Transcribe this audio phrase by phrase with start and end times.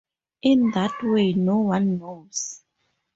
[0.41, 2.63] In that way, no one knows.